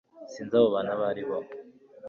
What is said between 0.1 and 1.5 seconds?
sinzi abo bantu abo ari bo